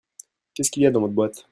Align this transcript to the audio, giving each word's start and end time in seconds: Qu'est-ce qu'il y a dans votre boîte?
Qu'est-ce 0.55 0.71
qu'il 0.71 0.81
y 0.81 0.87
a 0.87 0.91
dans 0.91 1.01
votre 1.01 1.13
boîte? 1.13 1.47